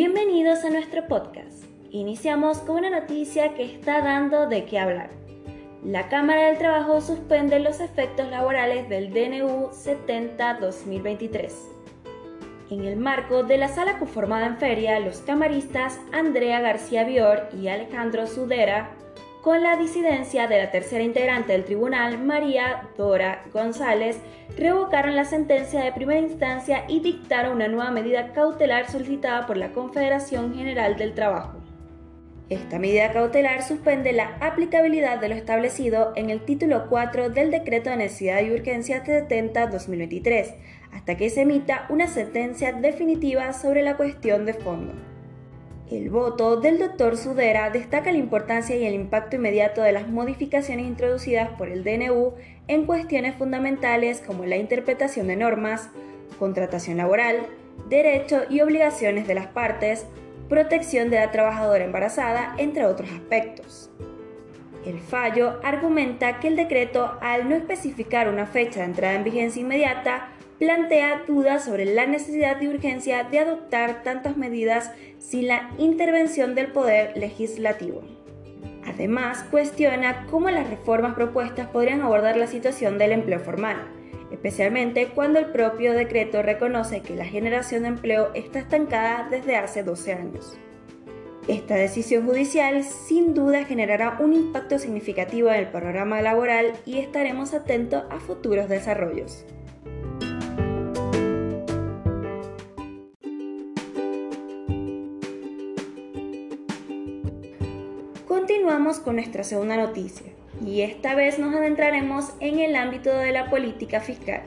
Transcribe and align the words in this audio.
Bienvenidos 0.00 0.62
a 0.62 0.70
nuestro 0.70 1.08
podcast. 1.08 1.64
Iniciamos 1.90 2.58
con 2.58 2.76
una 2.76 3.00
noticia 3.00 3.54
que 3.54 3.64
está 3.64 4.00
dando 4.00 4.46
de 4.46 4.64
qué 4.64 4.78
hablar. 4.78 5.10
La 5.84 6.08
Cámara 6.08 6.46
del 6.46 6.56
Trabajo 6.56 7.00
suspende 7.00 7.58
los 7.58 7.80
efectos 7.80 8.30
laborales 8.30 8.88
del 8.88 9.10
DNU 9.12 9.70
70-2023. 9.70 11.52
En 12.70 12.84
el 12.84 12.94
marco 12.94 13.42
de 13.42 13.58
la 13.58 13.66
sala 13.66 13.98
conformada 13.98 14.46
en 14.46 14.58
feria, 14.58 15.00
los 15.00 15.18
camaristas 15.22 15.98
Andrea 16.12 16.60
García 16.60 17.02
Bior 17.02 17.48
y 17.60 17.66
Alejandro 17.66 18.28
Sudera 18.28 18.94
con 19.48 19.62
la 19.62 19.78
disidencia 19.78 20.46
de 20.46 20.58
la 20.58 20.70
tercera 20.70 21.02
integrante 21.02 21.54
del 21.54 21.64
tribunal, 21.64 22.22
María 22.22 22.82
Dora 22.98 23.46
González, 23.50 24.18
revocaron 24.58 25.16
la 25.16 25.24
sentencia 25.24 25.82
de 25.82 25.90
primera 25.90 26.20
instancia 26.20 26.84
y 26.86 27.00
dictaron 27.00 27.54
una 27.54 27.66
nueva 27.66 27.90
medida 27.90 28.34
cautelar 28.34 28.90
solicitada 28.90 29.46
por 29.46 29.56
la 29.56 29.72
Confederación 29.72 30.54
General 30.54 30.98
del 30.98 31.14
Trabajo. 31.14 31.62
Esta 32.50 32.78
medida 32.78 33.10
cautelar 33.10 33.62
suspende 33.62 34.12
la 34.12 34.36
aplicabilidad 34.42 35.18
de 35.18 35.30
lo 35.30 35.34
establecido 35.34 36.12
en 36.14 36.28
el 36.28 36.44
título 36.44 36.86
4 36.90 37.30
del 37.30 37.50
Decreto 37.50 37.88
de 37.88 37.96
Necesidad 37.96 38.42
y 38.42 38.50
Urgencia 38.50 39.02
70-2023, 39.02 40.56
hasta 40.92 41.16
que 41.16 41.30
se 41.30 41.40
emita 41.40 41.86
una 41.88 42.06
sentencia 42.06 42.74
definitiva 42.74 43.54
sobre 43.54 43.80
la 43.80 43.96
cuestión 43.96 44.44
de 44.44 44.52
fondo. 44.52 44.92
El 45.90 46.10
voto 46.10 46.56
del 46.60 46.78
doctor 46.78 47.16
Sudera 47.16 47.70
destaca 47.70 48.12
la 48.12 48.18
importancia 48.18 48.76
y 48.76 48.84
el 48.84 48.92
impacto 48.92 49.36
inmediato 49.36 49.80
de 49.80 49.92
las 49.92 50.06
modificaciones 50.06 50.86
introducidas 50.86 51.48
por 51.56 51.70
el 51.70 51.82
DNU 51.82 52.34
en 52.66 52.84
cuestiones 52.84 53.36
fundamentales 53.36 54.20
como 54.20 54.44
la 54.44 54.58
interpretación 54.58 55.28
de 55.28 55.36
normas, 55.36 55.88
contratación 56.38 56.98
laboral, 56.98 57.46
derecho 57.88 58.42
y 58.50 58.60
obligaciones 58.60 59.26
de 59.26 59.34
las 59.34 59.46
partes, 59.46 60.04
protección 60.50 61.08
de 61.08 61.20
la 61.20 61.30
trabajadora 61.30 61.84
embarazada, 61.84 62.54
entre 62.58 62.84
otros 62.84 63.10
aspectos. 63.10 63.90
El 64.84 65.00
fallo 65.00 65.58
argumenta 65.62 66.38
que 66.38 66.48
el 66.48 66.56
decreto, 66.56 67.16
al 67.22 67.48
no 67.48 67.56
especificar 67.56 68.28
una 68.28 68.44
fecha 68.44 68.80
de 68.80 68.86
entrada 68.86 69.14
en 69.14 69.24
vigencia 69.24 69.62
inmediata, 69.62 70.28
plantea 70.58 71.22
dudas 71.26 71.64
sobre 71.64 71.84
la 71.84 72.06
necesidad 72.06 72.56
de 72.56 72.68
urgencia 72.68 73.24
de 73.24 73.38
adoptar 73.38 74.02
tantas 74.02 74.36
medidas 74.36 74.90
sin 75.18 75.48
la 75.48 75.70
intervención 75.78 76.54
del 76.54 76.72
Poder 76.72 77.16
Legislativo. 77.16 78.02
Además, 78.84 79.44
cuestiona 79.50 80.26
cómo 80.30 80.50
las 80.50 80.68
reformas 80.68 81.14
propuestas 81.14 81.68
podrían 81.68 82.00
abordar 82.00 82.36
la 82.36 82.46
situación 82.46 82.98
del 82.98 83.12
empleo 83.12 83.38
formal, 83.38 83.76
especialmente 84.32 85.08
cuando 85.08 85.38
el 85.38 85.46
propio 85.46 85.92
decreto 85.92 86.42
reconoce 86.42 87.02
que 87.02 87.14
la 87.14 87.24
generación 87.24 87.82
de 87.82 87.88
empleo 87.88 88.30
está 88.34 88.58
estancada 88.58 89.28
desde 89.30 89.56
hace 89.56 89.82
12 89.82 90.12
años. 90.12 90.58
Esta 91.46 91.76
decisión 91.76 92.26
judicial 92.26 92.84
sin 92.84 93.32
duda 93.32 93.64
generará 93.64 94.18
un 94.20 94.34
impacto 94.34 94.78
significativo 94.78 95.48
en 95.48 95.56
el 95.56 95.68
programa 95.68 96.20
laboral 96.20 96.72
y 96.84 96.98
estaremos 96.98 97.54
atentos 97.54 98.04
a 98.10 98.20
futuros 98.20 98.68
desarrollos. 98.68 99.46
Continuamos 108.48 108.98
con 108.98 109.16
nuestra 109.16 109.44
segunda 109.44 109.76
noticia 109.76 110.32
y 110.64 110.80
esta 110.80 111.14
vez 111.14 111.38
nos 111.38 111.54
adentraremos 111.54 112.32
en 112.40 112.60
el 112.60 112.76
ámbito 112.76 113.10
de 113.10 113.30
la 113.30 113.50
política 113.50 114.00
fiscal 114.00 114.40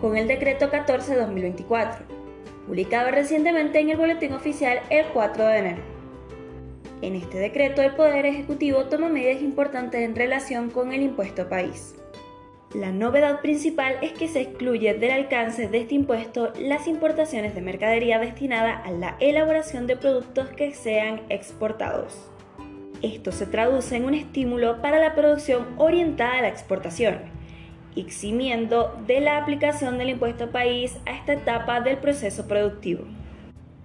con 0.00 0.16
el 0.16 0.26
decreto 0.26 0.68
14-2024, 0.68 1.98
publicado 2.66 3.12
recientemente 3.12 3.78
en 3.78 3.90
el 3.90 3.98
Boletín 3.98 4.32
Oficial 4.32 4.80
el 4.90 5.06
4 5.12 5.46
de 5.46 5.58
enero. 5.58 5.82
En 7.02 7.14
este 7.14 7.38
decreto 7.38 7.82
el 7.82 7.94
Poder 7.94 8.26
Ejecutivo 8.26 8.86
toma 8.86 9.08
medidas 9.08 9.40
importantes 9.40 10.00
en 10.00 10.16
relación 10.16 10.68
con 10.70 10.92
el 10.92 11.02
impuesto 11.02 11.48
país. 11.48 11.94
La 12.74 12.90
novedad 12.90 13.42
principal 13.42 13.96
es 14.02 14.10
que 14.10 14.26
se 14.26 14.40
excluye 14.40 14.94
del 14.94 15.12
alcance 15.12 15.68
de 15.68 15.78
este 15.78 15.94
impuesto 15.94 16.52
las 16.58 16.88
importaciones 16.88 17.54
de 17.54 17.60
mercadería 17.60 18.18
destinada 18.18 18.76
a 18.76 18.90
la 18.90 19.16
elaboración 19.20 19.86
de 19.86 19.96
productos 19.96 20.48
que 20.48 20.74
sean 20.74 21.20
exportados. 21.28 22.28
Esto 23.02 23.30
se 23.30 23.44
traduce 23.46 23.94
en 23.96 24.06
un 24.06 24.14
estímulo 24.14 24.80
para 24.80 24.98
la 24.98 25.14
producción 25.14 25.66
orientada 25.76 26.38
a 26.38 26.42
la 26.42 26.48
exportación, 26.48 27.18
eximiendo 27.94 28.98
de 29.06 29.20
la 29.20 29.36
aplicación 29.36 29.98
del 29.98 30.08
impuesto 30.10 30.50
país 30.50 30.96
a 31.04 31.12
esta 31.12 31.34
etapa 31.34 31.80
del 31.80 31.98
proceso 31.98 32.48
productivo. 32.48 33.04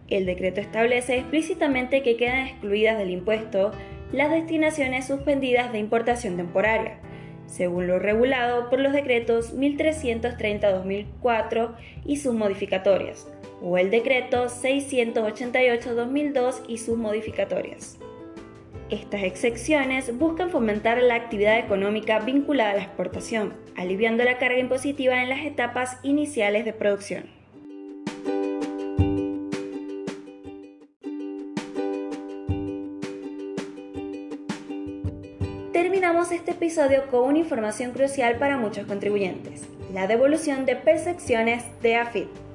El 0.08 0.26
decreto 0.26 0.62
establece 0.62 1.18
explícitamente 1.18 2.04
que 2.04 2.16
quedan 2.16 2.48
excluidas 2.48 2.98
del 2.98 3.10
impuesto 3.12 3.74
las 4.14 4.32
destinaciones 4.32 5.08
suspendidas 5.08 5.72
de 5.72 5.80
importación 5.80 6.36
temporaria, 6.38 7.00
según 7.48 7.88
lo 7.88 8.00
regulado 8.00 8.70
por 8.70 8.80
los 8.80 8.94
decretos 8.94 9.58
1330-2004 9.58 11.76
y 12.06 12.16
sus 12.18 12.34
modificatorias, 12.34 13.30
o 13.62 13.78
el 13.78 13.92
decreto 13.92 14.46
688-2002 14.46 16.62
y 16.68 16.78
sus 16.78 16.98
modificatorias. 16.98 18.00
Estas 18.92 19.24
excepciones 19.24 20.18
buscan 20.20 20.50
fomentar 20.50 21.02
la 21.02 21.16
actividad 21.16 21.58
económica 21.58 22.20
vinculada 22.20 22.72
a 22.72 22.74
la 22.74 22.84
exportación, 22.84 23.54
aliviando 23.78 24.26
la 24.26 24.38
carga 24.38 24.60
impositiva 24.60 25.24
en 25.24 25.30
las 25.30 25.46
etapas 25.46 25.98
iniciales 26.04 26.66
de 26.66 26.74
producción. 26.74 27.24
Terminamos 35.72 36.34
este 36.34 36.52
episodio 36.52 37.08
con 37.10 37.30
una 37.30 37.40
información 37.40 37.94
crucial 37.94 38.36
para 38.40 38.58
muchos 38.58 38.88
contribuyentes, 38.88 39.70
la 39.94 40.08
devolución 40.08 40.66
de 40.66 40.76
percepciones 40.76 41.64
de 41.82 41.96
AFIT. 41.96 42.51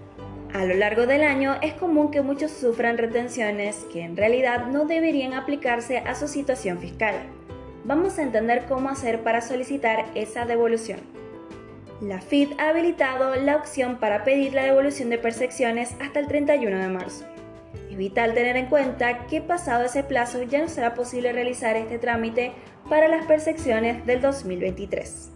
A 0.56 0.64
lo 0.64 0.72
largo 0.72 1.06
del 1.06 1.22
año 1.22 1.56
es 1.60 1.74
común 1.74 2.10
que 2.10 2.22
muchos 2.22 2.50
sufran 2.50 2.96
retenciones 2.96 3.84
que 3.92 4.00
en 4.00 4.16
realidad 4.16 4.68
no 4.68 4.86
deberían 4.86 5.34
aplicarse 5.34 5.98
a 5.98 6.14
su 6.14 6.28
situación 6.28 6.78
fiscal. 6.78 7.14
Vamos 7.84 8.18
a 8.18 8.22
entender 8.22 8.64
cómo 8.66 8.88
hacer 8.88 9.20
para 9.22 9.42
solicitar 9.42 10.06
esa 10.14 10.46
devolución. 10.46 11.00
La 12.00 12.22
FIT 12.22 12.58
ha 12.58 12.70
habilitado 12.70 13.36
la 13.36 13.56
opción 13.56 13.98
para 13.98 14.24
pedir 14.24 14.54
la 14.54 14.64
devolución 14.64 15.10
de 15.10 15.18
percepciones 15.18 15.94
hasta 16.00 16.20
el 16.20 16.26
31 16.26 16.78
de 16.78 16.88
marzo. 16.88 17.26
Es 17.90 17.98
vital 17.98 18.32
tener 18.32 18.56
en 18.56 18.70
cuenta 18.70 19.26
que 19.26 19.42
pasado 19.42 19.84
ese 19.84 20.04
plazo 20.04 20.42
ya 20.42 20.62
no 20.62 20.68
será 20.68 20.94
posible 20.94 21.34
realizar 21.34 21.76
este 21.76 21.98
trámite 21.98 22.52
para 22.88 23.08
las 23.08 23.26
percepciones 23.26 24.06
del 24.06 24.22
2023. 24.22 25.32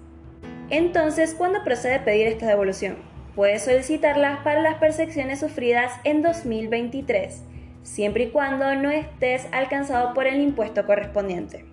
Entonces, 0.71 1.35
¿cuándo 1.35 1.63
procede 1.63 2.01
pedir 2.01 2.27
esta 2.27 2.47
devolución? 2.47 3.09
Puedes 3.35 3.63
solicitarlas 3.63 4.41
para 4.41 4.61
las 4.61 4.77
percepciones 4.77 5.41
sufridas 5.41 5.93
en 6.05 6.23
2023, 6.23 7.43
siempre 7.83 8.25
y 8.25 8.31
cuando 8.31 8.75
no 8.75 8.91
estés 8.91 9.47
alcanzado 9.53 10.15
por 10.15 10.27
el 10.27 10.41
impuesto 10.41 10.85
correspondiente. 10.85 11.65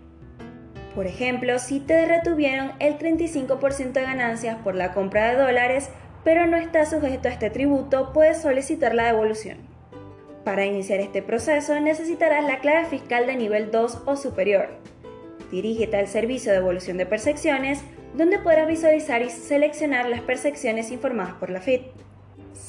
Por 0.93 1.07
ejemplo, 1.07 1.59
si 1.59 1.79
te 1.79 2.05
retuvieron 2.05 2.71
el 2.79 2.97
35% 2.97 3.91
de 3.91 4.01
ganancias 4.01 4.57
por 4.63 4.75
la 4.75 4.93
compra 4.93 5.29
de 5.29 5.37
dólares, 5.37 5.89
pero 6.23 6.45
no 6.47 6.57
estás 6.57 6.89
sujeto 6.89 7.27
a 7.27 7.31
este 7.31 7.49
tributo, 7.49 8.13
puedes 8.13 8.41
solicitar 8.41 8.93
la 8.93 9.05
devolución. 9.05 9.57
Para 10.43 10.65
iniciar 10.65 10.99
este 10.99 11.21
proceso 11.21 11.79
necesitarás 11.79 12.45
la 12.45 12.59
clave 12.59 12.85
fiscal 12.85 13.27
de 13.27 13.35
nivel 13.35 13.69
2 13.69 14.03
o 14.05 14.15
superior. 14.15 14.69
Dirígete 15.51 15.97
al 15.97 16.07
servicio 16.07 16.51
de 16.51 16.59
devolución 16.59 16.97
de 16.97 17.05
percepciones 17.05 17.81
donde 18.15 18.39
podrás 18.39 18.67
visualizar 18.67 19.21
y 19.21 19.29
seleccionar 19.29 20.09
las 20.09 20.21
percepciones 20.21 20.91
informadas 20.91 21.35
por 21.35 21.49
la 21.49 21.61
FIT. 21.61 21.83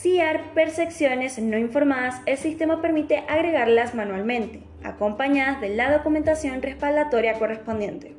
Hay 0.05 0.39
percepciones 0.55 1.39
no 1.39 1.59
informadas, 1.59 2.21
el 2.27 2.37
sistema 2.37 2.81
permite 2.81 3.25
agregarlas 3.29 3.95
manualmente, 3.95 4.63
acompañadas 4.85 5.61
de 5.61 5.71
la 5.71 5.93
documentación 5.93 6.63
respaldatoria 6.63 7.39
correspondiente. 7.39 8.15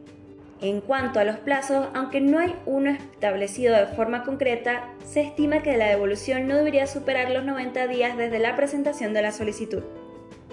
En 0.62 0.82
cuanto 0.82 1.20
a 1.20 1.24
los 1.24 1.38
plazos, 1.38 1.88
aunque 1.94 2.20
no 2.20 2.40
hay 2.40 2.54
uno 2.66 2.92
establecido 2.92 3.78
de 3.78 3.88
forma 3.96 4.24
concreta, 4.24 4.90
se 5.06 5.22
estima 5.22 5.64
que 5.64 5.78
la 5.78 5.88
devolución 5.88 6.48
no 6.48 6.58
debería 6.58 6.86
superar 6.86 7.32
los 7.32 7.46
90 7.46 7.88
días 7.88 8.18
desde 8.18 8.40
la 8.40 8.58
presentación 8.58 9.14
de 9.14 9.22
la 9.22 9.32
solicitud. 9.32 9.84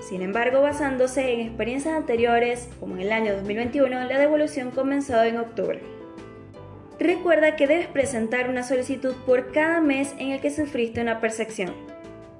Sin 0.00 0.22
embargo, 0.22 0.62
basándose 0.62 1.32
en 1.32 1.40
experiencias 1.40 1.94
anteriores, 1.94 2.68
como 2.78 2.94
en 2.94 3.02
el 3.02 3.12
año 3.12 3.34
2021, 3.34 4.04
la 4.04 4.18
devolución 4.18 4.70
comenzó 4.70 5.22
en 5.24 5.38
octubre. 5.38 5.80
Recuerda 6.98 7.56
que 7.56 7.66
debes 7.66 7.88
presentar 7.88 8.48
una 8.48 8.62
solicitud 8.62 9.14
por 9.26 9.52
cada 9.52 9.80
mes 9.80 10.14
en 10.18 10.30
el 10.30 10.40
que 10.40 10.50
sufriste 10.50 11.00
una 11.00 11.20
percepción. 11.20 11.74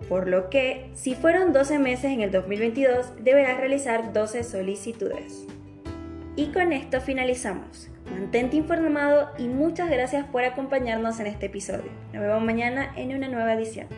Por 0.08 0.28
lo 0.28 0.50
que, 0.50 0.90
si 0.94 1.14
fueron 1.14 1.52
12 1.52 1.78
meses 1.78 2.12
en 2.12 2.20
el 2.20 2.30
2022, 2.30 3.22
deberás 3.22 3.58
realizar 3.58 4.12
12 4.12 4.44
solicitudes. 4.44 5.46
Y 6.36 6.52
con 6.52 6.72
esto 6.72 7.00
finalizamos. 7.00 7.90
Mantente 8.10 8.56
informado 8.56 9.30
y 9.36 9.48
muchas 9.48 9.90
gracias 9.90 10.26
por 10.26 10.44
acompañarnos 10.44 11.18
en 11.18 11.26
este 11.26 11.46
episodio. 11.46 11.90
Nos 12.12 12.22
vemos 12.22 12.42
mañana 12.42 12.92
en 12.96 13.14
una 13.16 13.28
nueva 13.28 13.54
edición. 13.54 13.88